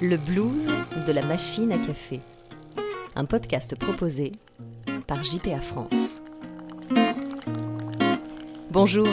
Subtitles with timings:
[0.00, 0.70] Le blues
[1.08, 2.20] de la machine à café.
[3.16, 4.30] Un podcast proposé
[5.08, 6.22] par JPA France.
[8.70, 9.08] Bonjour,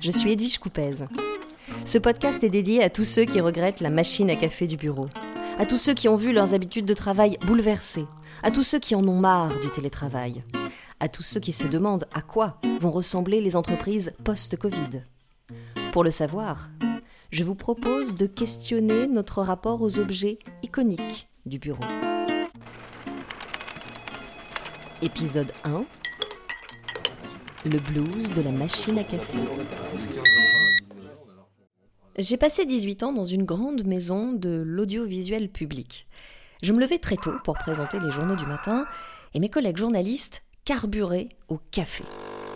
[0.00, 1.04] je suis Edwige Coupez.
[1.84, 5.08] Ce podcast est dédié à tous ceux qui regrettent la machine à café du bureau,
[5.60, 8.06] à tous ceux qui ont vu leurs habitudes de travail bouleversées,
[8.42, 10.42] à tous ceux qui en ont marre du télétravail,
[10.98, 15.04] à tous ceux qui se demandent à quoi vont ressembler les entreprises post-Covid.
[15.92, 16.70] Pour le savoir,
[17.32, 21.82] je vous propose de questionner notre rapport aux objets iconiques du bureau.
[25.00, 25.84] Épisode 1
[27.64, 29.38] Le blues de la machine à café.
[32.18, 36.06] J'ai passé 18 ans dans une grande maison de l'audiovisuel public.
[36.62, 38.84] Je me levais très tôt pour présenter les journaux du matin
[39.32, 42.04] et mes collègues journalistes carburaient au café.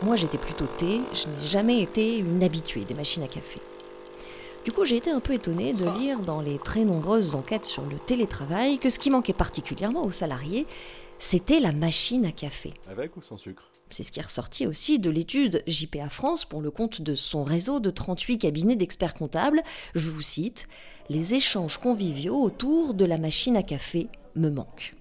[0.02, 3.58] Moi j'étais plutôt thé, je n'ai jamais été une habituée des machines à café.
[4.66, 7.86] Du coup, j'ai été un peu étonnée de lire dans les très nombreuses enquêtes sur
[7.86, 10.66] le télétravail que ce qui manquait particulièrement aux salariés,
[11.20, 12.74] c'était la machine à café.
[12.90, 13.70] Avec ou sans sucre?
[13.90, 17.44] C'est ce qui est ressorti aussi de l'étude JPA France pour le compte de son
[17.44, 19.62] réseau de 38 cabinets d'experts comptables.
[19.94, 20.66] Je vous cite
[21.10, 24.96] Les échanges conviviaux autour de la machine à café me manquent.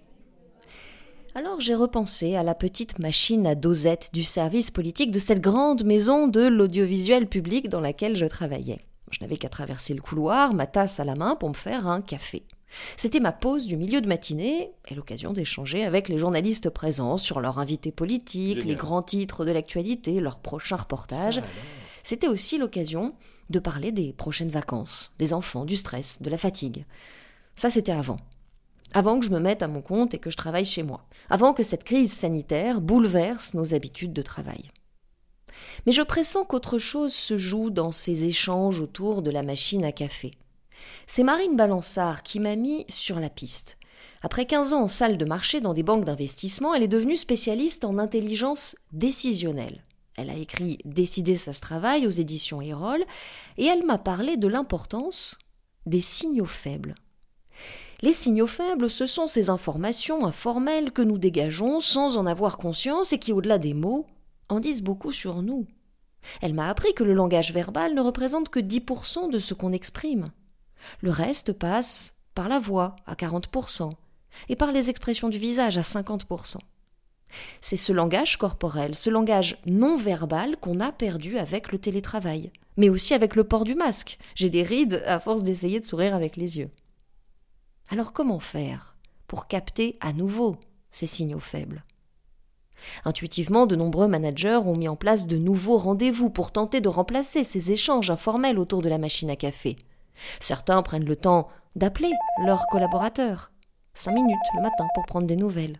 [1.34, 5.84] Alors j'ai repensé à la petite machine à dosette du service politique de cette grande
[5.84, 8.78] maison de l'audiovisuel public dans laquelle je travaillais.
[9.12, 12.02] Je n'avais qu'à traverser le couloir, ma tasse à la main, pour me faire un
[12.02, 12.44] café.
[12.98, 17.40] C'était ma pause du milieu de matinée et l'occasion d'échanger avec les journalistes présents sur
[17.40, 21.42] leurs invités politiques, les grands titres de l'actualité, leurs prochains reportages.
[22.04, 23.14] C'était aussi l'occasion
[23.50, 26.86] de parler des prochaines vacances, des enfants, du stress, de la fatigue.
[27.56, 28.18] Ça, c'était avant.
[28.94, 31.06] Avant que je me mette à mon compte et que je travaille chez moi.
[31.30, 34.72] Avant que cette crise sanitaire bouleverse nos habitudes de travail.
[35.86, 39.92] Mais je pressens qu'autre chose se joue dans ces échanges autour de la machine à
[39.92, 40.32] café.
[41.08, 43.78] C'est Marine Balançard qui m'a mis sur la piste.
[44.22, 47.86] Après 15 ans en salle de marché dans des banques d'investissement, elle est devenue spécialiste
[47.86, 49.84] en intelligence décisionnelle.
[50.18, 53.04] Elle a écrit Décider, ça se travaille aux éditions Erol,
[53.58, 55.38] et elle m'a parlé de l'importance
[55.86, 56.96] des signaux faibles.
[58.02, 63.14] Les signaux faibles, ce sont ces informations informelles que nous dégageons sans en avoir conscience
[63.14, 64.06] et qui, au-delà des mots,
[64.50, 65.68] en disent beaucoup sur nous.
[66.42, 70.32] Elle m'a appris que le langage verbal ne représente que 10% de ce qu'on exprime.
[71.02, 73.92] Le reste passe par la voix à 40%
[74.50, 76.58] et par les expressions du visage à 50%.
[77.62, 82.90] C'est ce langage corporel, ce langage non verbal qu'on a perdu avec le télétravail, mais
[82.90, 84.18] aussi avec le port du masque.
[84.36, 86.70] J'ai des rides à force d'essayer de sourire avec les yeux.
[87.90, 88.96] Alors comment faire
[89.28, 90.58] pour capter à nouveau
[90.92, 91.84] ces signaux faibles?
[93.06, 97.44] Intuitivement, de nombreux managers ont mis en place de nouveaux rendez-vous pour tenter de remplacer
[97.44, 99.78] ces échanges informels autour de la machine à café.
[100.40, 102.12] Certains prennent le temps d'appeler
[102.46, 103.52] leurs collaborateurs.
[103.94, 105.80] Cinq minutes le matin pour prendre des nouvelles.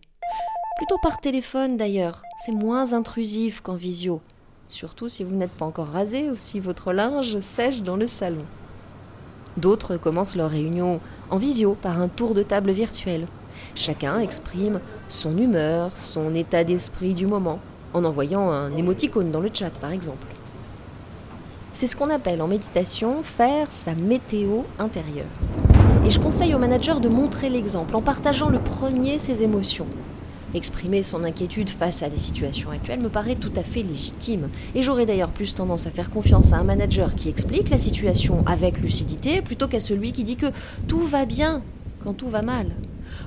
[0.78, 4.22] Plutôt par téléphone d'ailleurs, c'est moins intrusif qu'en visio,
[4.68, 8.46] surtout si vous n'êtes pas encore rasé ou si votre linge sèche dans le salon.
[9.58, 13.26] D'autres commencent leur réunion en visio par un tour de table virtuel.
[13.74, 17.60] Chacun exprime son humeur, son état d'esprit du moment,
[17.94, 20.28] en envoyant un émoticône dans le chat par exemple.
[21.74, 25.26] C'est ce qu'on appelle en méditation faire sa météo intérieure.
[26.06, 29.88] Et je conseille au manager de montrer l'exemple en partageant le premier ses émotions.
[30.54, 34.48] Exprimer son inquiétude face à des situations actuelles me paraît tout à fait légitime.
[34.74, 38.42] Et j'aurais d'ailleurs plus tendance à faire confiance à un manager qui explique la situation
[38.46, 40.52] avec lucidité plutôt qu'à celui qui dit que
[40.88, 41.62] tout va bien
[42.06, 42.68] quand tout va mal.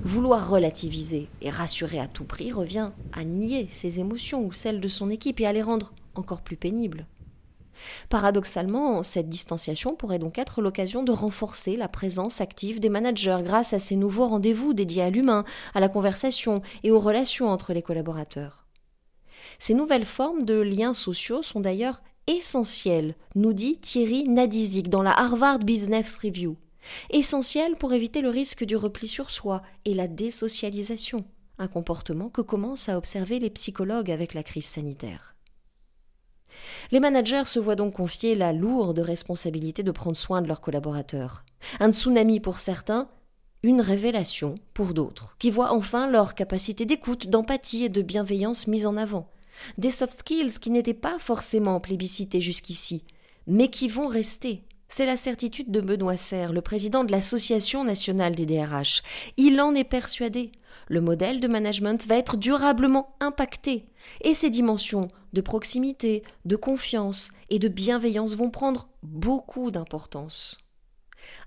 [0.03, 4.89] Vouloir relativiser et rassurer à tout prix revient à nier ses émotions ou celles de
[4.89, 7.07] son équipe et à les rendre encore plus pénibles.
[8.09, 13.73] Paradoxalement, cette distanciation pourrait donc être l'occasion de renforcer la présence active des managers grâce
[13.73, 15.45] à ces nouveaux rendez-vous dédiés à l'humain,
[15.75, 18.67] à la conversation et aux relations entre les collaborateurs.
[19.59, 25.19] Ces nouvelles formes de liens sociaux sont d'ailleurs essentielles, nous dit Thierry Nadizik dans la
[25.19, 26.57] Harvard Business Review
[27.11, 31.25] essentiel pour éviter le risque du repli sur soi et la désocialisation,
[31.59, 35.35] un comportement que commencent à observer les psychologues avec la crise sanitaire.
[36.91, 41.45] Les managers se voient donc confier la lourde responsabilité de prendre soin de leurs collaborateurs.
[41.81, 43.09] Un tsunami pour certains,
[43.63, 48.87] une révélation pour d'autres, qui voient enfin leur capacité d'écoute, d'empathie et de bienveillance mise
[48.87, 49.31] en avant.
[49.77, 53.05] Des soft skills qui n'étaient pas forcément plébiscités jusqu'ici,
[53.47, 58.35] mais qui vont rester c'est la certitude de Benoît Serre, le président de l'Association nationale
[58.35, 59.03] des DRH.
[59.37, 60.51] Il en est persuadé.
[60.89, 63.85] Le modèle de management va être durablement impacté
[64.23, 70.57] et ses dimensions de proximité, de confiance et de bienveillance vont prendre beaucoup d'importance.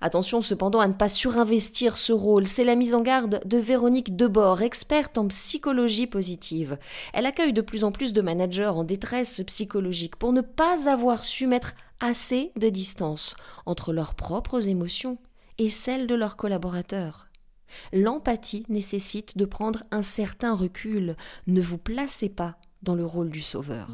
[0.01, 2.45] Attention cependant à ne pas surinvestir ce rôle.
[2.45, 6.77] C'est la mise en garde de Véronique Debord, experte en psychologie positive.
[7.13, 11.23] Elle accueille de plus en plus de managers en détresse psychologique pour ne pas avoir
[11.23, 15.17] su mettre assez de distance entre leurs propres émotions
[15.57, 17.27] et celles de leurs collaborateurs.
[17.93, 21.15] L'empathie nécessite de prendre un certain recul.
[21.47, 23.87] Ne vous placez pas dans le rôle du sauveur.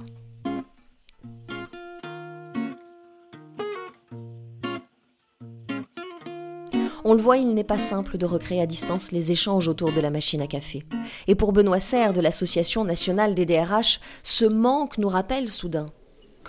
[7.09, 10.01] On le voit, il n'est pas simple de recréer à distance les échanges autour de
[10.01, 10.83] la machine à café.
[11.27, 15.85] Et pour Benoît Serre de l'Association nationale des DRH, ce manque nous rappelle soudain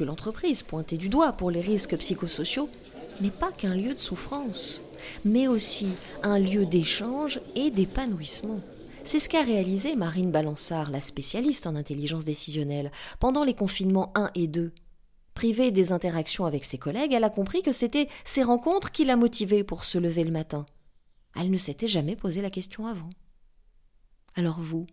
[0.04, 2.68] l'entreprise pointée du doigt pour les risques psychosociaux
[3.20, 4.80] n'est pas qu'un lieu de souffrance,
[5.24, 5.88] mais aussi
[6.22, 8.60] un lieu d'échange et d'épanouissement.
[9.04, 14.30] C'est ce qu'a réalisé Marine Balançard, la spécialiste en intelligence décisionnelle, pendant les confinements 1
[14.34, 14.72] et 2
[15.34, 19.14] Privée des interactions avec ses collègues, elle a compris que c'était ces rencontres qui la
[19.14, 20.66] motivaient pour se lever le matin.
[21.36, 23.08] Elle ne s'était jamais posé la question avant.
[24.34, 24.86] Alors vous,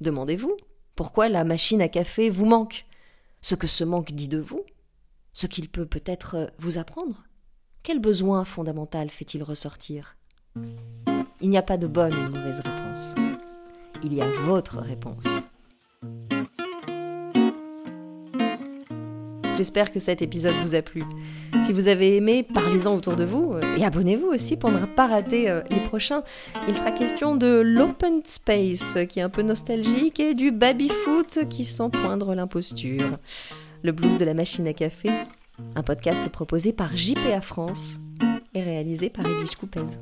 [0.00, 0.56] demandez-vous
[0.94, 2.86] pourquoi la machine à café vous manque?
[3.40, 4.64] Ce que ce manque dit de vous
[5.32, 7.24] Ce qu'il peut peut-être vous apprendre
[7.82, 10.16] Quel besoin fondamental fait-il ressortir?
[11.40, 13.14] Il n'y a pas de bonne ou de mauvaise réponse.
[14.02, 15.24] Il y a votre réponse.
[19.56, 21.02] J'espère que cet épisode vous a plu.
[21.68, 25.06] Si vous avez aimé, parlez-en autour de vous euh, et abonnez-vous aussi pour ne pas
[25.06, 26.22] rater euh, les prochains.
[26.66, 31.66] Il sera question de l'open space qui est un peu nostalgique et du baby-foot qui
[31.66, 33.18] sent poindre l'imposture.
[33.82, 35.10] Le blues de la machine à café,
[35.76, 37.98] un podcast proposé par JPA France
[38.54, 39.98] et réalisé par Edwige Coupez.